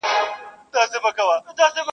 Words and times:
لهشاوردروميګناهونهيېدلېپاتهسي, 0.73 1.81